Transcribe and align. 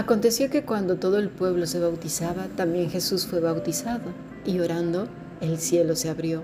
Aconteció 0.00 0.48
que 0.48 0.62
cuando 0.62 0.96
todo 0.96 1.18
el 1.18 1.28
pueblo 1.28 1.66
se 1.66 1.78
bautizaba, 1.78 2.46
también 2.56 2.88
Jesús 2.88 3.26
fue 3.26 3.38
bautizado, 3.38 4.14
y 4.46 4.58
orando, 4.58 5.08
el 5.42 5.58
cielo 5.58 5.94
se 5.94 6.08
abrió, 6.08 6.42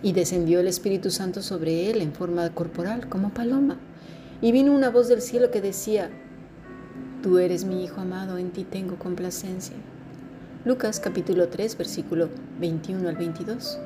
y 0.00 0.12
descendió 0.12 0.60
el 0.60 0.68
Espíritu 0.68 1.10
Santo 1.10 1.42
sobre 1.42 1.90
él 1.90 2.00
en 2.00 2.12
forma 2.12 2.48
corporal, 2.50 3.08
como 3.08 3.34
paloma. 3.34 3.78
Y 4.40 4.52
vino 4.52 4.72
una 4.72 4.90
voz 4.90 5.08
del 5.08 5.22
cielo 5.22 5.50
que 5.50 5.60
decía, 5.60 6.08
Tú 7.20 7.38
eres 7.38 7.64
mi 7.64 7.82
Hijo 7.82 8.00
amado, 8.00 8.38
en 8.38 8.52
ti 8.52 8.62
tengo 8.62 8.94
complacencia. 8.94 9.74
Lucas 10.64 11.00
capítulo 11.00 11.48
3, 11.48 11.76
versículo 11.76 12.28
21 12.60 13.08
al 13.08 13.16
22. 13.16 13.76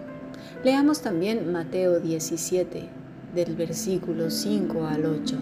Leamos 0.64 1.00
también 1.00 1.50
Mateo 1.50 1.98
17, 1.98 2.90
del 3.34 3.56
versículo 3.56 4.28
5 4.28 4.86
al 4.86 5.06
8. 5.06 5.36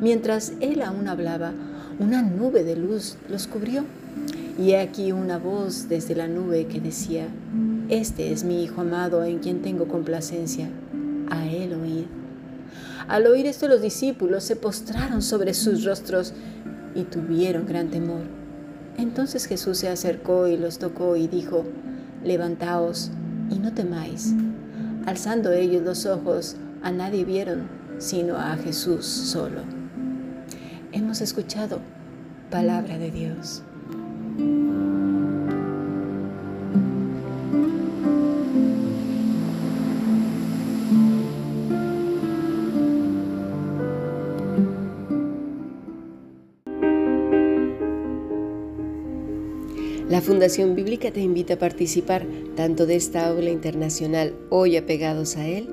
Mientras 0.00 0.54
él 0.60 0.80
aún 0.80 1.08
hablaba, 1.08 1.52
una 1.98 2.22
nube 2.22 2.64
de 2.64 2.76
luz 2.76 3.16
los 3.28 3.46
cubrió. 3.46 3.84
Y 4.58 4.74
aquí 4.74 5.12
una 5.12 5.38
voz 5.38 5.88
desde 5.88 6.14
la 6.14 6.28
nube 6.28 6.66
que 6.66 6.80
decía, 6.80 7.26
Este 7.88 8.32
es 8.32 8.44
mi 8.44 8.62
Hijo 8.62 8.82
amado 8.82 9.24
en 9.24 9.38
quien 9.38 9.62
tengo 9.62 9.88
complacencia, 9.88 10.68
a 11.30 11.46
él 11.46 11.72
oíd. 11.74 12.04
Al 13.08 13.26
oír 13.26 13.46
esto 13.46 13.68
los 13.68 13.82
discípulos 13.82 14.44
se 14.44 14.56
postraron 14.56 15.22
sobre 15.22 15.54
sus 15.54 15.84
rostros 15.84 16.34
y 16.94 17.04
tuvieron 17.04 17.66
gran 17.66 17.88
temor. 17.88 18.22
Entonces 18.98 19.46
Jesús 19.46 19.78
se 19.78 19.88
acercó 19.88 20.46
y 20.46 20.56
los 20.56 20.78
tocó 20.78 21.16
y 21.16 21.26
dijo, 21.26 21.64
Levantaos 22.22 23.10
y 23.50 23.58
no 23.58 23.72
temáis. 23.72 24.34
Alzando 25.06 25.50
ellos 25.52 25.82
los 25.82 26.06
ojos, 26.06 26.56
a 26.82 26.92
nadie 26.92 27.24
vieron, 27.24 27.68
sino 27.98 28.36
a 28.36 28.56
Jesús 28.56 29.04
solo. 29.04 29.81
Hemos 30.92 31.20
escuchado 31.22 31.80
palabra 32.50 32.98
de 32.98 33.10
Dios. 33.10 33.62
La 50.10 50.20
Fundación 50.20 50.74
Bíblica 50.74 51.10
te 51.10 51.20
invita 51.20 51.54
a 51.54 51.58
participar 51.58 52.26
tanto 52.54 52.84
de 52.84 52.96
esta 52.96 53.28
aula 53.28 53.48
internacional 53.48 54.34
hoy 54.50 54.76
apegados 54.76 55.38
a 55.38 55.48
él, 55.48 55.70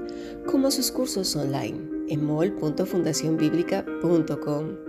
como 0.49 0.69
a 0.69 0.71
sus 0.71 0.93
cursos 0.93 1.35
online 1.35 1.77
en 2.07 2.25
mol.fundacionbiblica.com. 2.25 4.88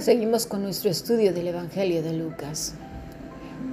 Seguimos 0.00 0.46
con 0.46 0.62
nuestro 0.62 0.90
estudio 0.90 1.32
del 1.32 1.48
Evangelio 1.48 2.04
de 2.04 2.12
Lucas. 2.12 2.74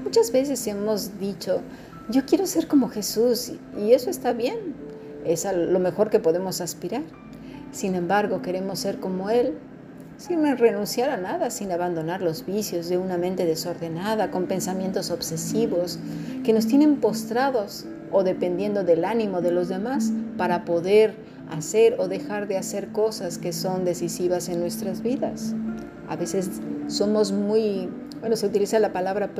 Muchas 0.03 0.31
veces 0.31 0.65
hemos 0.65 1.19
dicho, 1.19 1.61
yo 2.09 2.25
quiero 2.25 2.47
ser 2.47 2.67
como 2.67 2.89
Jesús 2.89 3.51
y 3.77 3.91
eso 3.91 4.09
está 4.09 4.33
bien, 4.33 4.57
es 5.23 5.45
lo 5.45 5.77
mejor 5.77 6.09
que 6.09 6.19
podemos 6.19 6.61
aspirar. 6.61 7.03
Sin 7.71 7.93
embargo, 7.93 8.41
queremos 8.41 8.79
ser 8.79 8.99
como 8.99 9.29
Él, 9.29 9.53
sin 10.17 10.43
renunciar 10.57 11.11
a 11.11 11.17
nada, 11.17 11.51
sin 11.51 11.71
abandonar 11.71 12.23
los 12.23 12.43
vicios 12.43 12.89
de 12.89 12.97
una 12.97 13.17
mente 13.17 13.45
desordenada, 13.45 14.31
con 14.31 14.47
pensamientos 14.47 15.11
obsesivos 15.11 15.99
que 16.43 16.53
nos 16.53 16.65
tienen 16.65 16.95
postrados 17.01 17.85
o 18.11 18.23
dependiendo 18.23 18.83
del 18.83 19.05
ánimo 19.05 19.41
de 19.41 19.51
los 19.51 19.67
demás 19.67 20.11
para 20.37 20.65
poder 20.65 21.13
hacer 21.51 21.97
o 21.99 22.07
dejar 22.07 22.47
de 22.47 22.57
hacer 22.57 22.87
cosas 22.87 23.37
que 23.37 23.53
son 23.53 23.85
decisivas 23.85 24.49
en 24.49 24.59
nuestras 24.59 25.03
vidas. 25.03 25.53
A 26.07 26.16
veces 26.16 26.61
somos 26.88 27.31
muy, 27.31 27.89
bueno, 28.19 28.35
se 28.35 28.45
utiliza 28.45 28.79
la 28.79 28.93
palabra 28.93 29.31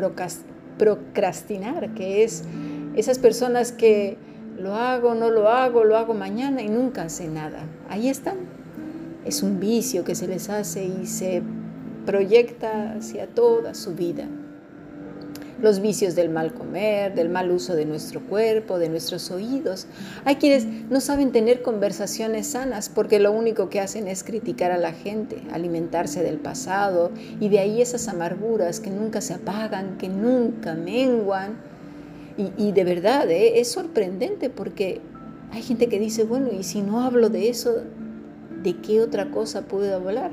procrastinar, 0.78 1.94
que 1.94 2.24
es 2.24 2.44
esas 2.96 3.20
personas 3.20 3.72
que 3.72 4.18
lo 4.58 4.76
hago, 4.76 5.16
no 5.16 5.30
lo 5.30 5.50
hago, 5.50 5.84
lo 5.84 5.98
hago 5.98 6.14
mañana 6.14 6.62
y 6.62 6.70
nunca 6.70 7.03
hace 7.03 7.28
nada. 7.28 7.59
Ahí 7.90 8.09
están. 8.09 8.38
Es 9.26 9.44
un 9.44 9.59
vicio 9.59 10.03
que 10.03 10.16
se 10.16 10.28
les 10.28 10.50
hace 10.50 10.86
y 10.86 11.08
se 11.08 11.42
proyecta 12.06 12.94
hacia 12.94 13.28
toda 13.28 13.74
su 13.74 13.96
vida 13.96 14.28
los 15.62 15.80
vicios 15.80 16.16
del 16.16 16.30
mal 16.30 16.54
comer, 16.54 17.16
del 17.16 17.30
mal 17.30 17.52
uso 17.52 17.76
de 17.76 17.86
nuestro 17.86 18.22
cuerpo, 18.22 18.78
de 18.78 18.90
nuestros 18.90 19.32
oídos. 19.32 19.88
Hay 20.26 20.36
quienes 20.36 20.66
no 20.66 21.00
saben 21.00 21.32
tener 21.32 21.62
conversaciones 21.62 22.48
sanas 22.48 22.90
porque 22.90 23.20
lo 23.20 23.32
único 23.32 23.70
que 23.70 23.80
hacen 23.80 24.08
es 24.08 24.24
criticar 24.24 24.72
a 24.72 24.78
la 24.78 24.92
gente, 24.92 25.42
alimentarse 25.52 26.24
del 26.24 26.38
pasado 26.38 27.12
y 27.40 27.50
de 27.50 27.60
ahí 27.60 27.82
esas 27.82 28.08
amarguras 28.08 28.80
que 28.80 28.90
nunca 28.90 29.22
se 29.22 29.34
apagan, 29.34 29.98
que 29.98 30.10
nunca 30.10 30.76
menguan. 30.76 31.58
Y, 32.38 32.74
de 32.74 32.84
verdad, 32.84 33.32
¿eh? 33.32 33.62
es 33.62 33.72
sorprendente 33.72 34.50
porque 34.50 35.00
hay 35.54 35.62
gente 35.62 35.88
que 35.88 36.00
dice, 36.00 36.26
bueno, 36.26 36.50
y 36.52 36.64
si 36.64 36.82
no 36.82 37.02
hablo 37.02 37.30
de 37.30 37.48
eso, 37.48 37.84
¿de 38.62 38.76
qué 38.82 39.00
otra 39.00 39.32
cosa 39.32 39.62
puedo 39.62 39.96
hablar? 39.96 40.32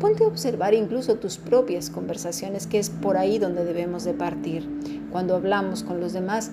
Ponte 0.00 0.24
a 0.24 0.26
observar 0.26 0.74
incluso 0.74 1.16
tus 1.16 1.38
propias 1.38 1.88
conversaciones, 1.88 2.66
que 2.66 2.78
es 2.78 2.90
por 2.90 3.16
ahí 3.16 3.38
donde 3.38 3.64
debemos 3.64 4.04
de 4.04 4.12
partir. 4.14 4.68
Cuando 5.10 5.36
hablamos 5.36 5.82
con 5.82 6.00
los 6.00 6.12
demás, 6.12 6.50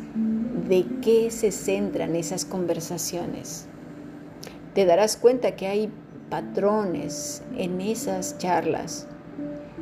¿de 0.69 0.85
qué 1.02 1.31
se 1.31 1.52
centran 1.52 2.16
esas 2.16 2.46
conversaciones? 2.46 3.66
Te 4.74 4.85
darás 4.85 5.18
cuenta 5.18 5.56
que 5.56 5.68
hay 5.68 5.91
patrones 6.29 7.41
en 7.57 7.81
esas 7.81 8.38
charlas. 8.38 9.07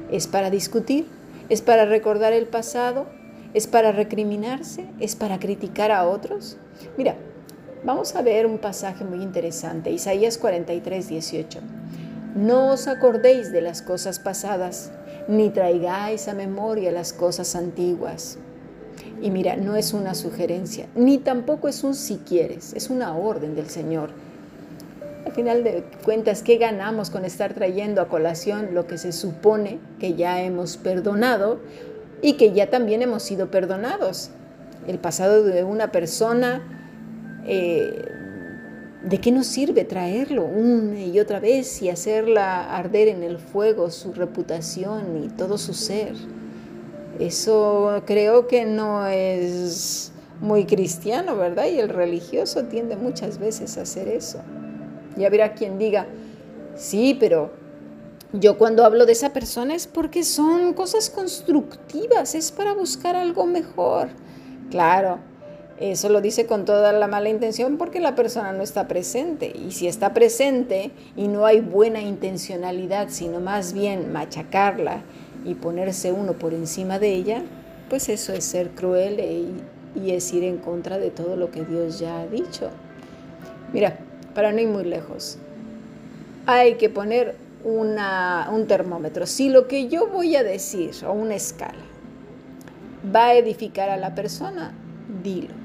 ¿Es 0.09 0.27
para 0.27 0.49
discutir? 0.49 1.05
¿Es 1.49 1.61
para 1.61 1.85
recordar 1.85 2.33
el 2.33 2.47
pasado? 2.47 3.07
¿Es 3.53 3.67
para 3.67 3.91
recriminarse? 3.91 4.85
¿Es 4.99 5.15
para 5.15 5.39
criticar 5.39 5.91
a 5.91 6.07
otros? 6.07 6.57
Mira, 6.97 7.15
vamos 7.83 8.15
a 8.15 8.21
ver 8.21 8.45
un 8.45 8.57
pasaje 8.57 9.03
muy 9.03 9.21
interesante, 9.21 9.91
Isaías 9.91 10.37
43, 10.37 11.07
18. 11.07 11.59
No 12.35 12.71
os 12.71 12.87
acordéis 12.87 13.51
de 13.51 13.61
las 13.61 13.81
cosas 13.81 14.19
pasadas, 14.19 14.91
ni 15.27 15.49
traigáis 15.49 16.27
a 16.27 16.33
memoria 16.33 16.91
las 16.91 17.11
cosas 17.11 17.55
antiguas. 17.55 18.37
Y 19.21 19.31
mira, 19.31 19.55
no 19.55 19.75
es 19.75 19.93
una 19.93 20.13
sugerencia, 20.13 20.87
ni 20.95 21.17
tampoco 21.17 21.67
es 21.67 21.83
un 21.83 21.95
si 21.95 22.17
quieres, 22.17 22.73
es 22.73 22.89
una 22.89 23.15
orden 23.15 23.55
del 23.55 23.69
Señor. 23.69 24.11
Al 25.25 25.31
final 25.31 25.63
de 25.63 25.83
cuentas, 26.05 26.43
¿qué 26.43 26.57
ganamos 26.57 27.09
con 27.09 27.25
estar 27.25 27.53
trayendo 27.53 28.01
a 28.01 28.07
colación 28.07 28.73
lo 28.73 28.87
que 28.87 28.97
se 28.97 29.11
supone 29.11 29.79
que 29.99 30.13
ya 30.13 30.41
hemos 30.41 30.77
perdonado 30.77 31.59
y 32.21 32.33
que 32.33 32.53
ya 32.53 32.69
también 32.69 33.01
hemos 33.01 33.23
sido 33.23 33.51
perdonados? 33.51 34.29
El 34.87 34.99
pasado 34.99 35.43
de 35.43 35.63
una 35.63 35.91
persona 35.91 36.61
eh, 37.45 38.18
¿De 39.03 39.21
qué 39.21 39.31
nos 39.31 39.47
sirve 39.47 39.85
traerlo 39.85 40.43
una 40.43 40.99
y 40.99 41.19
otra 41.21 41.39
vez 41.39 41.81
y 41.81 41.89
hacerla 41.89 42.75
arder 42.75 43.07
en 43.07 43.23
el 43.23 43.37
fuego 43.37 43.91
su 43.91 44.11
reputación 44.11 45.23
y 45.23 45.29
todo 45.29 45.57
su 45.57 45.73
ser? 45.73 46.13
Eso 47.17 48.03
creo 48.05 48.47
que 48.47 48.65
no 48.65 49.07
es 49.07 50.11
muy 50.41 50.65
cristiano, 50.65 51.37
¿verdad? 51.37 51.67
Y 51.67 51.79
el 51.79 51.89
religioso 51.89 52.65
tiende 52.65 52.97
muchas 52.97 53.39
veces 53.39 53.77
a 53.77 53.83
hacer 53.83 54.09
eso. 54.09 54.39
Ya 55.17 55.27
habrá 55.27 55.53
quien 55.53 55.77
diga, 55.77 56.05
sí, 56.75 57.15
pero 57.17 57.51
yo 58.33 58.57
cuando 58.57 58.85
hablo 58.85 59.05
de 59.05 59.13
esa 59.13 59.33
persona 59.33 59.75
es 59.75 59.87
porque 59.87 60.23
son 60.23 60.73
cosas 60.73 61.09
constructivas, 61.09 62.35
es 62.35 62.51
para 62.51 62.73
buscar 62.73 63.15
algo 63.15 63.45
mejor. 63.45 64.09
Claro, 64.69 65.19
eso 65.79 66.09
lo 66.09 66.19
dice 66.19 66.45
con 66.45 66.65
toda 66.65 66.91
la 66.91 67.07
mala 67.07 67.29
intención 67.29 67.77
porque 67.77 68.01
la 68.01 68.13
persona 68.13 68.51
no 68.51 68.63
está 68.63 68.87
presente. 68.87 69.53
Y 69.55 69.71
si 69.71 69.87
está 69.87 70.13
presente 70.13 70.91
y 71.15 71.29
no 71.29 71.45
hay 71.45 71.61
buena 71.61 72.01
intencionalidad, 72.01 73.07
sino 73.09 73.39
más 73.39 73.71
bien 73.71 74.11
machacarla 74.11 75.01
y 75.45 75.53
ponerse 75.55 76.11
uno 76.11 76.33
por 76.33 76.53
encima 76.53 76.99
de 76.99 77.13
ella, 77.13 77.43
pues 77.89 78.09
eso 78.09 78.33
es 78.33 78.43
ser 78.43 78.71
cruel 78.71 79.19
e, 79.19 79.45
y 79.95 80.11
es 80.11 80.33
ir 80.33 80.43
en 80.43 80.57
contra 80.57 80.97
de 80.97 81.11
todo 81.11 81.37
lo 81.37 81.49
que 81.49 81.63
Dios 81.63 81.97
ya 81.97 82.19
ha 82.19 82.27
dicho. 82.27 82.69
Mira, 83.71 83.99
para 84.35 84.51
no 84.51 84.59
ir 84.59 84.67
muy 84.67 84.83
lejos, 84.83 85.37
hay 86.45 86.75
que 86.75 86.89
poner 86.89 87.35
un 87.63 88.65
termómetro. 88.67 89.25
Si 89.25 89.49
lo 89.49 89.67
que 89.67 89.87
yo 89.87 90.07
voy 90.07 90.35
a 90.35 90.43
decir 90.43 90.91
o 91.05 91.13
una 91.13 91.35
escala 91.35 91.83
va 93.15 93.27
a 93.27 93.35
edificar 93.35 93.89
a 93.89 93.97
la 93.97 94.13
persona, 94.13 94.73
dilo. 95.23 95.58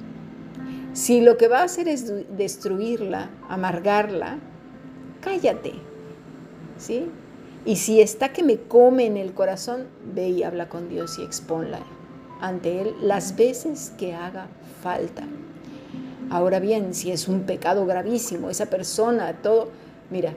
Si 0.94 1.20
lo 1.20 1.37
que 1.37 1.49
va 1.49 1.58
a 1.58 1.64
hacer 1.64 1.88
es 1.88 2.11
destruirla, 2.37 3.29
amargarla, 3.49 4.38
cállate. 5.20 5.73
¿Sí? 6.79 7.11
Y 7.64 7.76
si 7.76 8.00
está 8.00 8.32
que 8.32 8.44
me 8.44 8.58
come 8.58 9.06
en 9.06 9.17
el 9.17 9.35
corazón, 9.35 9.88
ve 10.14 10.29
y 10.29 10.44
habla 10.44 10.69
con 10.69 10.88
Dios 10.88 11.19
y 11.19 11.25
exponla 11.25 11.81
ante 12.41 12.82
Él 12.82 12.94
las 13.00 13.37
veces 13.37 13.93
que 13.99 14.14
haga 14.14 14.46
falta. 14.82 15.25
Ahora 16.31 16.61
bien, 16.61 16.94
si 16.94 17.11
es 17.11 17.26
un 17.26 17.40
pecado 17.40 17.87
gravísimo, 17.87 18.50
esa 18.50 18.67
persona, 18.67 19.32
todo, 19.43 19.70
mira, 20.11 20.35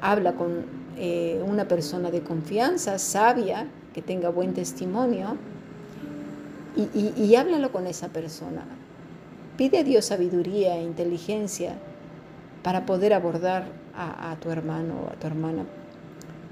habla 0.00 0.32
con 0.32 0.64
eh, 0.96 1.42
una 1.46 1.68
persona 1.68 2.10
de 2.10 2.22
confianza, 2.22 2.98
sabia, 2.98 3.68
que 3.94 4.02
tenga 4.02 4.30
buen 4.30 4.54
testimonio, 4.54 5.36
y, 6.76 7.12
y 7.16 7.34
háblalo 7.36 7.72
con 7.72 7.86
esa 7.86 8.08
persona. 8.08 8.64
Pide 9.58 9.78
a 9.78 9.82
Dios 9.82 10.04
sabiduría 10.04 10.76
e 10.76 10.84
inteligencia 10.84 11.74
para 12.62 12.86
poder 12.86 13.12
abordar 13.12 13.66
a, 13.92 14.36
tu 14.40 14.52
hermano 14.52 14.94
o 15.04 15.12
a 15.12 15.16
tu 15.16 15.26
hermana. 15.26 15.66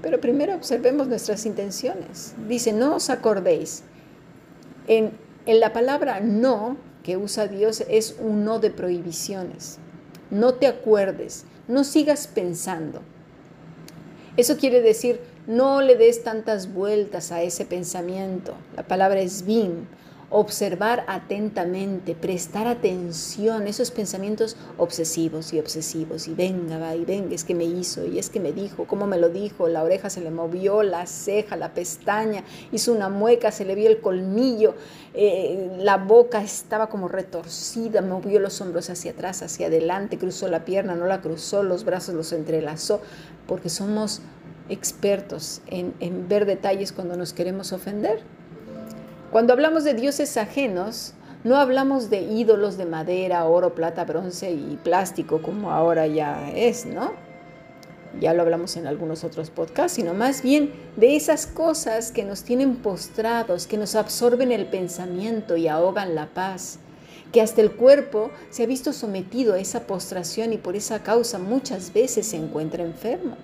Pero 0.01 0.19
primero 0.19 0.53
observemos 0.53 1.07
nuestras 1.07 1.45
intenciones. 1.45 2.35
Dice, 2.49 2.73
no 2.73 2.97
os 2.97 3.09
acordéis. 3.09 3.83
En, 4.87 5.11
en 5.45 5.59
la 5.61 5.71
palabra 5.71 6.19
no 6.19 6.75
que 7.01 7.15
usa 7.15 7.47
Dios 7.47 7.81
es 7.87 8.17
un 8.19 8.43
no 8.43 8.59
de 8.59 8.71
prohibiciones. 8.71 9.79
No 10.29 10.55
te 10.55 10.67
acuerdes, 10.67 11.45
no 11.69 11.85
sigas 11.85 12.27
pensando. 12.27 13.01
Eso 14.35 14.57
quiere 14.57 14.81
decir, 14.81 15.21
no 15.47 15.79
le 15.79 15.95
des 15.95 16.25
tantas 16.25 16.73
vueltas 16.73 17.31
a 17.31 17.41
ese 17.41 17.63
pensamiento. 17.63 18.55
La 18.75 18.83
palabra 18.83 19.21
es 19.21 19.45
bin, 19.45 19.87
observar 20.29 21.05
atentamente, 21.07 22.13
prestar 22.13 22.67
atención, 22.67 23.65
esos 23.65 23.91
pensamientos 23.91 24.57
obsesivos 24.77 25.53
y 25.53 25.59
obsesivos, 25.59 26.27
y 26.27 26.33
venga, 26.33 26.77
va, 26.77 26.95
y 26.95 27.05
venga, 27.05 27.33
es 27.33 27.45
que 27.45 27.55
me 27.55 27.63
hizo, 27.63 28.05
y 28.05 28.19
es 28.19 28.29
que 28.29 28.41
me 28.41 28.51
dijo, 28.51 28.85
cómo 28.87 29.07
me 29.07 29.17
lo 29.17 29.29
dijo, 29.29 29.69
la 29.69 29.83
oreja 29.83 30.09
se 30.09 30.19
le 30.19 30.29
movió, 30.29 30.83
la 30.83 31.05
ceja, 31.07 31.55
la 31.55 31.73
pestaña, 31.73 32.43
hizo 32.73 32.91
una 32.91 33.07
mueca, 33.07 33.51
se 33.51 33.63
le 33.63 33.73
vio 33.73 33.87
el 33.87 34.01
colmillo, 34.01 34.75
eh, 35.13 35.77
la 35.79 35.95
boca 35.95 36.43
estaba 36.43 36.89
como 36.89 37.07
retorcida, 37.07 38.01
movió 38.01 38.41
los 38.41 38.59
hombros 38.59 38.89
hacia 38.89 39.11
atrás, 39.11 39.41
hacia 39.43 39.67
adelante, 39.67 40.17
cruzó 40.17 40.49
la 40.49 40.65
pierna, 40.65 40.95
no 40.95 41.05
la 41.05 41.21
cruzó, 41.21 41.63
los 41.63 41.85
brazos 41.85 42.15
los 42.15 42.33
entrelazó, 42.33 43.01
porque 43.47 43.69
somos 43.69 44.21
expertos 44.67 45.61
en, 45.67 45.93
en 46.01 46.27
ver 46.27 46.45
detalles 46.45 46.91
cuando 46.91 47.15
nos 47.15 47.31
queremos 47.31 47.71
ofender. 47.71 48.23
Cuando 49.31 49.51
hablamos 49.51 49.83
de 49.83 49.93
dioses 49.93 50.37
ajenos, 50.37 51.13
no 51.43 51.57
hablamos 51.57 52.09
de 52.09 52.21
ídolos 52.21 52.77
de 52.77 52.85
madera, 52.85 53.45
oro, 53.45 53.75
plata, 53.75 54.05
bronce 54.05 54.51
y 54.51 54.79
plástico 54.81 55.41
como 55.41 55.71
ahora 55.71 56.07
ya 56.07 56.49
es, 56.51 56.85
¿no? 56.85 57.11
Ya 58.21 58.33
lo 58.33 58.41
hablamos 58.41 58.77
en 58.77 58.87
algunos 58.87 59.25
otros 59.25 59.49
podcasts, 59.49 59.97
sino 59.97 60.13
más 60.13 60.41
bien 60.41 60.71
de 60.95 61.17
esas 61.17 61.45
cosas 61.45 62.11
que 62.11 62.23
nos 62.23 62.43
tienen 62.43 62.77
postrados, 62.77 63.67
que 63.67 63.77
nos 63.77 63.95
absorben 63.95 64.51
el 64.51 64.65
pensamiento 64.65 65.57
y 65.57 65.67
ahogan 65.67 66.15
la 66.15 66.27
paz, 66.27 66.79
que 67.33 67.41
hasta 67.41 67.61
el 67.61 67.73
cuerpo 67.73 68.31
se 68.49 68.63
ha 68.63 68.65
visto 68.65 68.93
sometido 68.93 69.53
a 69.53 69.59
esa 69.59 69.81
postración 69.87 70.53
y 70.53 70.57
por 70.57 70.77
esa 70.77 71.03
causa 71.03 71.37
muchas 71.37 71.93
veces 71.93 72.27
se 72.27 72.37
encuentra 72.37 72.83
enfermo. 72.83 73.35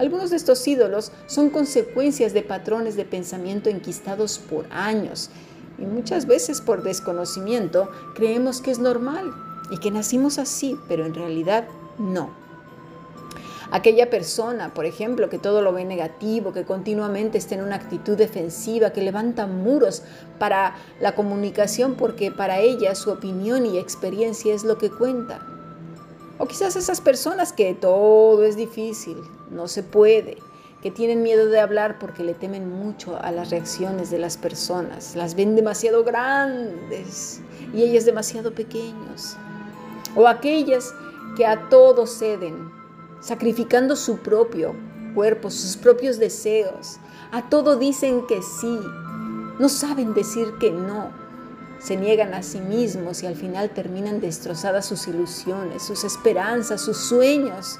Algunos 0.00 0.30
de 0.30 0.36
estos 0.36 0.66
ídolos 0.66 1.12
son 1.26 1.50
consecuencias 1.50 2.32
de 2.32 2.40
patrones 2.40 2.96
de 2.96 3.04
pensamiento 3.04 3.68
enquistados 3.68 4.38
por 4.38 4.64
años 4.70 5.28
y 5.76 5.82
muchas 5.82 6.24
veces 6.26 6.62
por 6.62 6.82
desconocimiento 6.82 7.90
creemos 8.14 8.62
que 8.62 8.70
es 8.70 8.78
normal 8.78 9.30
y 9.70 9.76
que 9.76 9.90
nacimos 9.90 10.38
así, 10.38 10.78
pero 10.88 11.04
en 11.04 11.12
realidad 11.12 11.68
no. 11.98 12.30
Aquella 13.72 14.08
persona, 14.08 14.72
por 14.72 14.86
ejemplo, 14.86 15.28
que 15.28 15.38
todo 15.38 15.60
lo 15.60 15.74
ve 15.74 15.84
negativo, 15.84 16.54
que 16.54 16.64
continuamente 16.64 17.36
está 17.36 17.56
en 17.56 17.60
una 17.60 17.76
actitud 17.76 18.16
defensiva, 18.16 18.94
que 18.94 19.02
levanta 19.02 19.46
muros 19.46 20.02
para 20.38 20.76
la 20.98 21.14
comunicación 21.14 21.94
porque 21.94 22.30
para 22.30 22.60
ella 22.60 22.94
su 22.94 23.10
opinión 23.10 23.66
y 23.66 23.76
experiencia 23.76 24.54
es 24.54 24.64
lo 24.64 24.78
que 24.78 24.88
cuenta. 24.88 25.59
O 26.40 26.46
quizás 26.46 26.74
esas 26.74 27.02
personas 27.02 27.52
que 27.52 27.74
todo 27.74 28.42
es 28.44 28.56
difícil, 28.56 29.18
no 29.50 29.68
se 29.68 29.82
puede, 29.82 30.38
que 30.82 30.90
tienen 30.90 31.22
miedo 31.22 31.50
de 31.50 31.60
hablar 31.60 31.98
porque 31.98 32.24
le 32.24 32.32
temen 32.32 32.66
mucho 32.66 33.18
a 33.20 33.30
las 33.30 33.50
reacciones 33.50 34.10
de 34.10 34.18
las 34.18 34.38
personas, 34.38 35.14
las 35.14 35.34
ven 35.34 35.54
demasiado 35.54 36.02
grandes 36.02 37.42
y 37.74 37.82
ellas 37.82 38.06
demasiado 38.06 38.54
pequeños. 38.54 39.36
O 40.16 40.26
aquellas 40.26 40.94
que 41.36 41.44
a 41.44 41.68
todo 41.68 42.06
ceden, 42.06 42.70
sacrificando 43.20 43.94
su 43.94 44.16
propio 44.16 44.74
cuerpo, 45.14 45.50
sus 45.50 45.76
propios 45.76 46.18
deseos. 46.18 47.00
A 47.32 47.50
todo 47.50 47.76
dicen 47.76 48.26
que 48.26 48.40
sí, 48.40 48.80
no 49.58 49.68
saben 49.68 50.14
decir 50.14 50.54
que 50.58 50.70
no 50.70 51.10
se 51.80 51.96
niegan 51.96 52.34
a 52.34 52.42
sí 52.42 52.60
mismos 52.60 53.22
y 53.22 53.26
al 53.26 53.34
final 53.34 53.70
terminan 53.70 54.20
destrozadas 54.20 54.86
sus 54.86 55.08
ilusiones, 55.08 55.82
sus 55.82 56.04
esperanzas, 56.04 56.82
sus 56.82 56.98
sueños, 56.98 57.78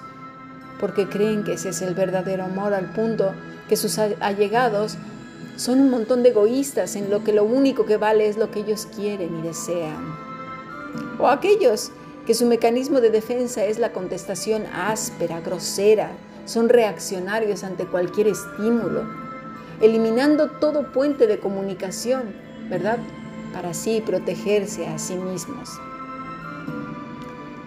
porque 0.81 1.06
creen 1.06 1.44
que 1.44 1.52
ese 1.52 1.69
es 1.69 1.82
el 1.82 1.94
verdadero 1.94 2.44
amor 2.44 2.73
al 2.73 2.93
punto 2.93 3.32
que 3.69 3.76
sus 3.76 3.99
allegados 3.99 4.97
son 5.56 5.81
un 5.81 5.91
montón 5.91 6.23
de 6.23 6.31
egoístas 6.31 6.97
en 6.97 7.11
lo 7.11 7.23
que 7.23 7.35
lo 7.35 7.44
único 7.44 7.85
que 7.85 7.99
vale 7.99 8.26
es 8.26 8.38
lo 8.38 8.50
que 8.50 8.61
ellos 8.61 8.88
quieren 8.97 9.38
y 9.38 9.43
desean. 9.43 10.17
O 11.19 11.29
aquellos 11.29 11.93
que 12.26 12.35
su 12.35 12.46
mecanismo 12.46 13.00
de 13.03 13.11
defensa 13.11 13.64
es 13.64 13.79
la 13.79 13.93
contestación 13.93 14.64
áspera, 14.73 15.41
grosera, 15.41 16.12
son 16.46 16.70
reaccionarios 16.70 17.62
ante 17.62 17.85
cualquier 17.85 18.29
estímulo, 18.29 19.05
eliminando 19.82 20.50
todo 20.50 20.91
puente 20.93 21.26
de 21.26 21.38
comunicación, 21.38 22.35
¿verdad? 22.70 22.99
Para 23.52 23.70
así 23.70 24.01
protegerse 24.01 24.86
a 24.86 24.98
sí 24.98 25.15
mismos. 25.15 25.70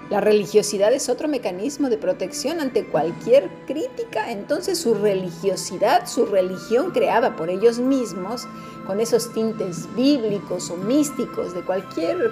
La 0.09 0.21
religiosidad 0.21 0.93
es 0.93 1.09
otro 1.09 1.27
mecanismo 1.27 1.89
de 1.89 1.97
protección 1.97 2.59
ante 2.59 2.85
cualquier 2.85 3.49
crítica, 3.65 4.31
entonces 4.31 4.77
su 4.77 4.93
religiosidad, 4.93 6.05
su 6.05 6.27
religión 6.27 6.91
creada 6.91 7.35
por 7.35 7.49
ellos 7.49 7.79
mismos, 7.79 8.47
con 8.85 8.99
esos 8.99 9.33
tintes 9.33 9.87
bíblicos 9.95 10.69
o 10.69 10.77
místicos 10.77 11.55
de 11.55 11.61
cualquier 11.61 12.31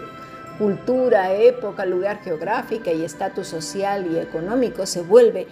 cultura, 0.59 1.33
época, 1.33 1.85
lugar 1.87 2.21
geográfica 2.23 2.91
y 2.91 3.03
estatus 3.03 3.47
social 3.47 4.11
y 4.11 4.19
económico, 4.19 4.85
se 4.85 5.01
vuelve 5.01 5.47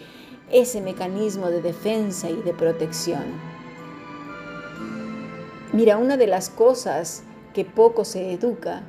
ese 0.52 0.82
mecanismo 0.82 1.50
de 1.50 1.64
defensa 1.64 2.30
y 2.30 2.42
de 2.44 2.54
protección. 2.54 3.24
Mira, 5.74 5.98
una 5.98 6.16
de 6.18 6.28
las 6.28 6.50
cosas 6.50 7.24
que 7.54 7.66
poco 7.66 8.06
se 8.06 8.34
educa 8.34 8.84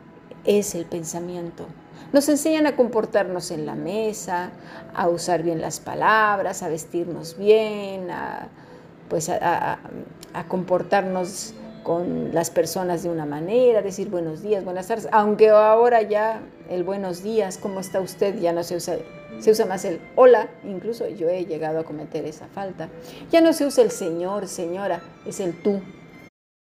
es 0.45 0.75
el 0.75 0.87
pensamiento. 0.87 1.67
Nos 2.13 2.29
enseñan 2.29 2.67
a 2.67 2.77
comportarnos 2.77 3.51
en 3.51 3.67
la 3.67 3.75
mesa, 3.75 4.51
a 4.95 5.09
usar 5.09 5.43
bien 5.43 5.61
las 5.61 5.79
palabras, 5.81 6.63
a 6.63 6.69
vestirnos 6.69 7.39
bien, 7.39 8.11
a, 8.11 8.49
pues 9.09 9.29
a, 9.29 9.79
comportarnos 10.49 11.55
con 11.85 12.35
las 12.35 12.51
personas 12.51 13.03
de 13.03 13.11
una 13.11 13.27
manera, 13.27 13.81
decir 13.83 14.11
buenos 14.11 14.43
días, 14.43 14.65
buenas 14.65 14.87
tardes, 14.89 15.09
aunque 15.13 15.51
ahora 15.51 16.03
ya 16.03 16.43
el 16.69 16.85
buenos 16.85 17.23
días, 17.23 17.59
¿cómo 17.59 17.81
está 17.81 18.01
usted? 18.01 18.39
Ya 18.39 18.53
no 18.53 18.63
se 18.63 18.77
usa, 18.77 18.97
se 19.39 19.51
usa 19.51 19.67
más 19.67 19.85
el 19.85 20.01
hola, 20.17 20.49
incluso 20.65 21.09
yo 21.09 21.29
he 21.29 21.47
llegado 21.47 21.79
a 21.79 21.85
cometer 21.85 22.25
esa 22.27 22.47
falta. 22.49 22.89
Ya 23.31 23.41
no 23.41 23.53
se 23.53 23.67
usa 23.67 23.85
el 23.85 23.91
señor, 23.91 24.47
señora, 24.49 25.01
es 25.27 25.41
el 25.41 25.63
tú. 25.63 25.81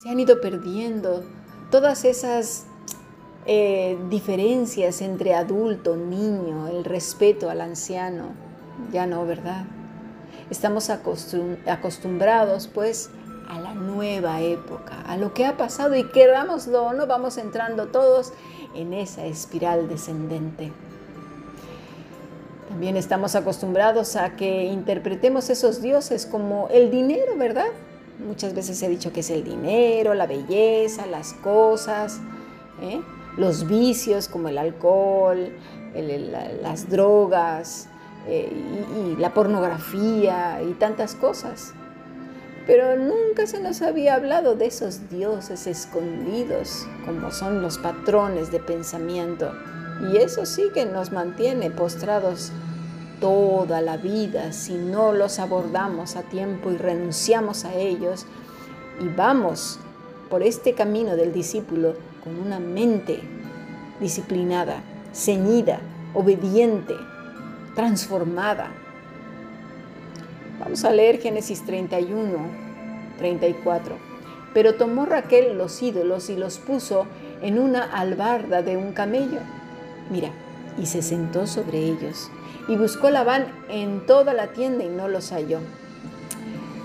Se 0.00 0.10
han 0.10 0.20
ido 0.20 0.40
perdiendo 0.40 1.24
todas 1.70 2.04
esas 2.04 2.64
eh, 3.46 3.98
diferencias 4.10 5.00
entre 5.00 5.34
adulto, 5.34 5.96
niño, 5.96 6.68
el 6.68 6.84
respeto 6.84 7.50
al 7.50 7.60
anciano, 7.60 8.30
ya 8.92 9.06
no, 9.06 9.24
¿verdad? 9.26 9.64
Estamos 10.50 10.90
acostumbrados 10.90 12.68
pues 12.68 13.10
a 13.48 13.58
la 13.58 13.74
nueva 13.74 14.40
época, 14.40 15.02
a 15.06 15.16
lo 15.16 15.32
que 15.34 15.46
ha 15.46 15.56
pasado 15.56 15.94
y 15.94 16.04
querámoslo 16.04 16.92
no, 16.92 17.06
vamos 17.06 17.38
entrando 17.38 17.88
todos 17.88 18.32
en 18.74 18.92
esa 18.92 19.24
espiral 19.24 19.88
descendente. 19.88 20.72
También 22.68 22.96
estamos 22.98 23.34
acostumbrados 23.34 24.16
a 24.16 24.36
que 24.36 24.64
interpretemos 24.64 25.48
esos 25.48 25.80
dioses 25.80 26.26
como 26.26 26.68
el 26.70 26.90
dinero, 26.90 27.36
¿verdad? 27.36 27.68
Muchas 28.26 28.54
veces 28.54 28.82
he 28.82 28.88
dicho 28.88 29.12
que 29.12 29.20
es 29.20 29.30
el 29.30 29.44
dinero, 29.44 30.14
la 30.14 30.26
belleza, 30.26 31.06
las 31.06 31.34
cosas, 31.34 32.20
¿eh? 32.82 33.00
los 33.36 33.66
vicios 33.68 34.28
como 34.28 34.48
el 34.48 34.58
alcohol, 34.58 35.52
las 36.62 36.88
drogas, 36.88 37.88
eh, 38.26 38.50
y, 38.52 39.12
y 39.12 39.16
la 39.16 39.32
pornografía 39.32 40.60
y 40.62 40.72
tantas 40.72 41.14
cosas. 41.14 41.72
Pero 42.66 42.96
nunca 42.96 43.46
se 43.46 43.60
nos 43.60 43.80
había 43.80 44.14
hablado 44.14 44.54
de 44.54 44.66
esos 44.66 45.08
dioses 45.08 45.66
escondidos, 45.66 46.86
como 47.06 47.30
son 47.30 47.62
los 47.62 47.78
patrones 47.78 48.50
de 48.52 48.58
pensamiento. 48.58 49.52
Y 50.12 50.18
eso 50.18 50.44
sí 50.44 50.64
que 50.74 50.84
nos 50.84 51.10
mantiene 51.10 51.70
postrados 51.70 52.52
toda 53.20 53.80
la 53.80 53.96
vida 53.96 54.52
si 54.52 54.74
no 54.74 55.12
los 55.12 55.38
abordamos 55.38 56.16
a 56.16 56.22
tiempo 56.22 56.70
y 56.70 56.76
renunciamos 56.76 57.64
a 57.64 57.74
ellos 57.74 58.26
y 59.00 59.08
vamos 59.08 59.78
por 60.28 60.42
este 60.42 60.74
camino 60.74 61.16
del 61.16 61.32
discípulo 61.32 61.94
con 62.22 62.38
una 62.38 62.58
mente 62.58 63.20
disciplinada, 64.00 64.82
ceñida, 65.12 65.80
obediente, 66.14 66.94
transformada. 67.74 68.70
Vamos 70.60 70.84
a 70.84 70.90
leer 70.90 71.20
Génesis 71.20 71.64
31, 71.64 72.38
34. 73.18 73.96
Pero 74.54 74.74
tomó 74.74 75.06
Raquel 75.06 75.56
los 75.56 75.82
ídolos 75.82 76.30
y 76.30 76.36
los 76.36 76.58
puso 76.58 77.06
en 77.42 77.58
una 77.58 77.84
albarda 77.84 78.62
de 78.62 78.76
un 78.76 78.92
camello. 78.92 79.40
Mira, 80.10 80.30
y 80.78 80.86
se 80.86 81.02
sentó 81.02 81.46
sobre 81.46 81.78
ellos. 81.78 82.30
Y 82.68 82.76
buscó 82.76 83.10
Labán 83.10 83.46
en 83.68 84.06
toda 84.06 84.34
la 84.34 84.48
tienda 84.48 84.84
y 84.84 84.88
no 84.88 85.08
los 85.08 85.32
halló. 85.32 85.58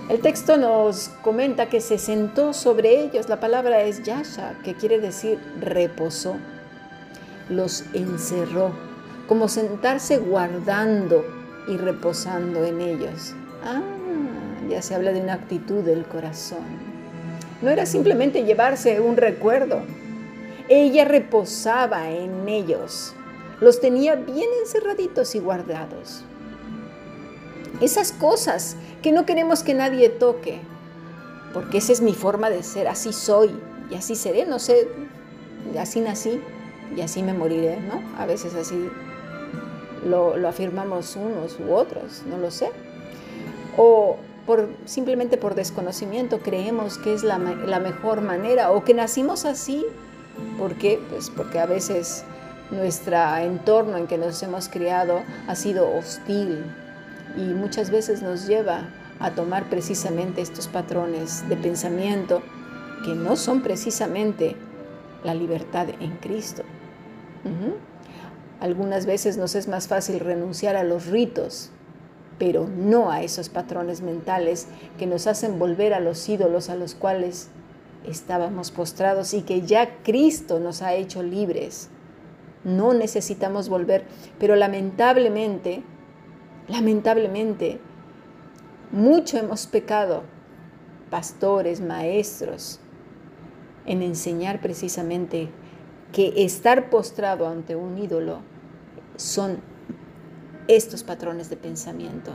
El 0.08 0.20
texto 0.20 0.58
nos 0.58 1.08
comenta 1.22 1.70
que 1.70 1.80
se 1.80 1.98
sentó 1.98 2.52
sobre 2.52 3.00
ellos. 3.00 3.28
La 3.28 3.40
palabra 3.40 3.82
es 3.82 4.02
yasha, 4.02 4.54
que 4.62 4.74
quiere 4.74 4.98
decir 4.98 5.38
reposó. 5.60 6.36
Los 7.48 7.84
encerró, 7.94 8.72
como 9.26 9.48
sentarse 9.48 10.18
guardando 10.18 11.24
y 11.68 11.78
reposando 11.78 12.64
en 12.64 12.82
ellos. 12.82 13.34
Ah, 13.64 13.80
ya 14.68 14.82
se 14.82 14.94
habla 14.94 15.12
de 15.12 15.22
una 15.22 15.34
actitud 15.34 15.82
del 15.82 16.04
corazón. 16.04 16.64
No 17.62 17.70
era 17.70 17.86
simplemente 17.86 18.44
llevarse 18.44 19.00
un 19.00 19.16
recuerdo. 19.16 19.82
Ella 20.68 21.06
reposaba 21.06 22.10
en 22.10 22.46
ellos. 22.46 23.14
Los 23.60 23.80
tenía 23.80 24.16
bien 24.16 24.48
encerraditos 24.60 25.34
y 25.34 25.40
guardados. 25.40 26.24
Esas 27.80 28.12
cosas 28.12 28.76
que 29.02 29.12
no 29.12 29.26
queremos 29.26 29.62
que 29.62 29.74
nadie 29.74 30.08
toque, 30.08 30.60
porque 31.52 31.78
esa 31.78 31.92
es 31.92 32.00
mi 32.00 32.14
forma 32.14 32.50
de 32.50 32.62
ser, 32.62 32.88
así 32.88 33.12
soy 33.12 33.50
y 33.90 33.94
así 33.94 34.14
seré, 34.14 34.46
no 34.46 34.58
sé, 34.58 34.88
así 35.78 36.00
nací 36.00 36.40
y 36.96 37.00
así 37.00 37.22
me 37.22 37.32
moriré, 37.32 37.80
¿no? 37.80 38.02
A 38.18 38.26
veces 38.26 38.54
así 38.54 38.88
lo, 40.04 40.34
afirmamos 40.48 41.16
unos 41.16 41.58
u 41.58 41.72
otros, 41.72 42.22
no 42.28 42.38
lo 42.38 42.50
sé. 42.50 42.70
O 43.76 44.16
por, 44.46 44.68
simplemente 44.84 45.36
por 45.36 45.54
desconocimiento 45.54 46.40
creemos 46.40 46.98
que 46.98 47.14
es 47.14 47.24
la, 47.24 47.38
la 47.38 47.80
mejor 47.80 48.20
manera 48.20 48.70
o 48.70 48.84
que 48.84 48.94
nacimos 48.94 49.44
así. 49.44 49.84
¿Por 50.58 50.74
qué? 50.74 51.00
Pues 51.10 51.30
porque 51.30 51.58
a 51.58 51.66
veces 51.66 52.24
nuestro 52.70 53.36
entorno 53.36 53.96
en 53.96 54.06
que 54.06 54.18
nos 54.18 54.42
hemos 54.42 54.68
criado 54.68 55.22
ha 55.46 55.54
sido 55.54 55.94
hostil, 55.94 56.64
y 57.36 57.40
muchas 57.40 57.90
veces 57.90 58.22
nos 58.22 58.46
lleva 58.46 58.88
a 59.20 59.30
tomar 59.32 59.68
precisamente 59.68 60.40
estos 60.40 60.68
patrones 60.68 61.48
de 61.48 61.56
pensamiento 61.56 62.42
que 63.04 63.14
no 63.14 63.36
son 63.36 63.62
precisamente 63.62 64.56
la 65.24 65.34
libertad 65.34 65.88
en 66.00 66.16
Cristo. 66.16 66.62
Algunas 68.60 69.04
veces 69.04 69.36
nos 69.36 69.54
es 69.54 69.68
más 69.68 69.88
fácil 69.88 70.20
renunciar 70.20 70.76
a 70.76 70.84
los 70.84 71.06
ritos, 71.06 71.70
pero 72.38 72.66
no 72.66 73.10
a 73.10 73.22
esos 73.22 73.48
patrones 73.48 74.00
mentales 74.00 74.66
que 74.98 75.06
nos 75.06 75.26
hacen 75.26 75.58
volver 75.58 75.94
a 75.94 76.00
los 76.00 76.28
ídolos 76.28 76.70
a 76.70 76.76
los 76.76 76.94
cuales 76.94 77.48
estábamos 78.06 78.70
postrados 78.70 79.34
y 79.34 79.42
que 79.42 79.62
ya 79.62 79.98
Cristo 80.02 80.60
nos 80.60 80.82
ha 80.82 80.94
hecho 80.94 81.22
libres. 81.22 81.90
No 82.64 82.94
necesitamos 82.94 83.68
volver, 83.68 84.04
pero 84.38 84.56
lamentablemente 84.56 85.82
Lamentablemente, 86.68 87.78
mucho 88.90 89.36
hemos 89.36 89.66
pecado, 89.66 90.22
pastores, 91.10 91.80
maestros, 91.82 92.80
en 93.84 94.00
enseñar 94.00 94.62
precisamente 94.62 95.50
que 96.12 96.32
estar 96.36 96.88
postrado 96.88 97.46
ante 97.46 97.76
un 97.76 97.98
ídolo 97.98 98.38
son 99.16 99.58
estos 100.68 101.02
patrones 101.02 101.50
de 101.50 101.56
pensamiento. 101.58 102.34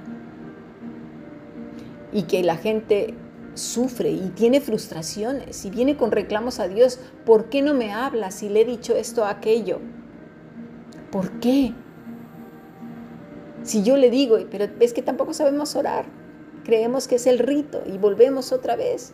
Y 2.12 2.24
que 2.24 2.44
la 2.44 2.58
gente 2.58 3.16
sufre 3.56 4.12
y 4.12 4.30
tiene 4.36 4.62
frustraciones 4.62 5.66
y 5.66 5.72
viene 5.72 5.98
con 5.98 6.12
reclamos 6.12 6.60
a 6.60 6.68
Dios, 6.68 7.00
¿por 7.26 7.46
qué 7.50 7.64
no 7.64 7.74
me 7.74 7.94
hablas 7.94 8.36
si 8.36 8.50
le 8.50 8.62
he 8.62 8.66
dicho 8.66 8.96
esto 8.96 9.24
o 9.24 9.26
aquello? 9.26 9.80
¿Por 11.12 11.32
qué? 11.40 11.74
Si 13.64 13.84
yo 13.84 13.98
le 13.98 14.10
digo, 14.10 14.38
pero 14.50 14.68
es 14.80 14.94
que 14.94 15.02
tampoco 15.02 15.34
sabemos 15.34 15.76
orar, 15.76 16.06
creemos 16.64 17.08
que 17.08 17.16
es 17.16 17.28
el 17.28 17.40
rito 17.40 17.82
y 17.86 17.98
volvemos 17.98 18.52
otra 18.52 18.76
vez. 18.76 19.14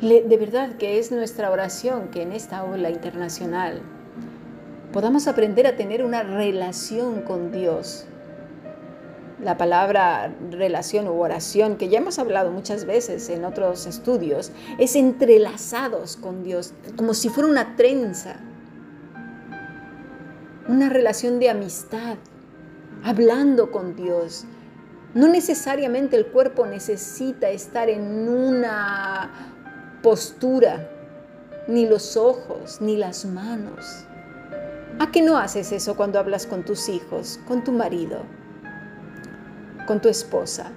de 0.00 0.36
verdad 0.36 0.76
que 0.76 0.98
es 0.98 1.10
nuestra 1.12 1.50
oración 1.50 2.08
que 2.08 2.22
en 2.22 2.32
esta 2.32 2.62
ola 2.64 2.90
internacional 2.90 3.80
podamos 4.92 5.26
aprender 5.26 5.66
a 5.66 5.76
tener 5.76 6.04
una 6.04 6.22
relación 6.22 7.22
con 7.22 7.50
Dios. 7.50 8.06
La 9.42 9.56
palabra 9.56 10.32
relación 10.50 11.08
u 11.08 11.20
oración, 11.20 11.76
que 11.76 11.88
ya 11.88 11.98
hemos 11.98 12.18
hablado 12.18 12.52
muchas 12.52 12.84
veces 12.84 13.28
en 13.28 13.44
otros 13.44 13.86
estudios, 13.86 14.52
es 14.78 14.94
entrelazados 14.94 16.16
con 16.16 16.44
Dios, 16.44 16.74
como 16.96 17.14
si 17.14 17.28
fuera 17.28 17.50
una 17.50 17.74
trenza, 17.74 18.36
una 20.68 20.88
relación 20.88 21.38
de 21.38 21.50
amistad, 21.50 22.16
hablando 23.02 23.70
con 23.70 23.96
Dios. 23.96 24.44
No 25.14 25.28
necesariamente 25.28 26.16
el 26.16 26.26
cuerpo 26.26 26.66
necesita 26.66 27.50
estar 27.50 27.88
en 27.88 28.28
una 28.28 29.30
postura, 30.02 30.90
ni 31.68 31.86
los 31.86 32.16
ojos, 32.16 32.80
ni 32.80 32.96
las 32.96 33.24
manos. 33.24 34.06
¿A 34.98 35.10
qué 35.10 35.22
no 35.22 35.36
haces 35.36 35.72
eso 35.72 35.96
cuando 35.96 36.18
hablas 36.18 36.46
con 36.46 36.64
tus 36.64 36.88
hijos, 36.88 37.40
con 37.46 37.64
tu 37.64 37.72
marido, 37.72 38.22
con 39.86 40.00
tu 40.00 40.08
esposa? 40.08 40.72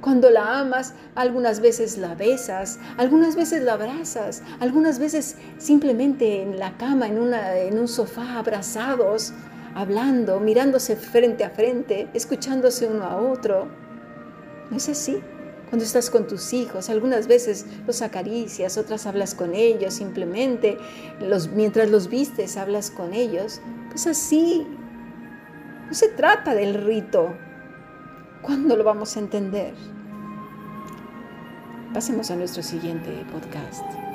Cuando 0.00 0.30
la 0.30 0.60
amas, 0.60 0.94
algunas 1.16 1.60
veces 1.60 1.98
la 1.98 2.14
besas, 2.14 2.78
algunas 2.96 3.34
veces 3.34 3.62
la 3.62 3.72
abrazas, 3.72 4.42
algunas 4.60 4.98
veces 4.98 5.36
simplemente 5.58 6.42
en 6.42 6.58
la 6.58 6.76
cama, 6.76 7.08
en, 7.08 7.18
una, 7.18 7.56
en 7.56 7.78
un 7.78 7.88
sofá, 7.88 8.38
abrazados, 8.38 9.32
hablando, 9.74 10.38
mirándose 10.38 10.94
frente 10.94 11.44
a 11.44 11.50
frente, 11.50 12.08
escuchándose 12.14 12.86
uno 12.86 13.04
a 13.04 13.16
otro. 13.16 13.68
¿No 14.70 14.76
es 14.76 14.88
así? 14.88 15.20
Cuando 15.68 15.84
estás 15.84 16.10
con 16.10 16.26
tus 16.26 16.52
hijos, 16.52 16.88
algunas 16.88 17.26
veces 17.26 17.66
los 17.86 18.00
acaricias, 18.00 18.78
otras 18.78 19.04
hablas 19.06 19.34
con 19.34 19.54
ellos, 19.54 19.94
simplemente 19.94 20.78
los, 21.20 21.48
mientras 21.48 21.90
los 21.90 22.08
vistes 22.08 22.56
hablas 22.56 22.90
con 22.90 23.12
ellos. 23.12 23.60
Pues 23.90 24.06
así, 24.06 24.66
no 25.88 25.92
se 25.94 26.08
trata 26.08 26.54
del 26.54 26.74
rito. 26.74 27.36
¿Cuándo 28.42 28.76
lo 28.76 28.84
vamos 28.84 29.16
a 29.16 29.20
entender? 29.20 29.74
Pasemos 31.92 32.30
a 32.30 32.36
nuestro 32.36 32.62
siguiente 32.62 33.24
podcast. 33.32 34.07